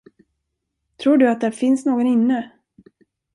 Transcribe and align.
Tror 1.03 1.17
du 1.17 1.29
att 1.29 1.41
där 1.41 1.51
finns 1.51 1.85
någon 1.85 2.07
inne? 2.07 2.51